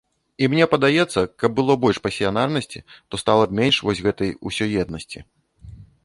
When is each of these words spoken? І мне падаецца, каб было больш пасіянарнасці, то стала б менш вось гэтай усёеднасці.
І 0.43 0.47
мне 0.51 0.65
падаецца, 0.69 1.19
каб 1.41 1.51
было 1.59 1.73
больш 1.83 1.97
пасіянарнасці, 2.05 2.79
то 3.09 3.15
стала 3.23 3.43
б 3.51 3.57
менш 3.59 3.75
вось 3.89 4.01
гэтай 4.07 4.31
усёеднасці. 4.51 5.19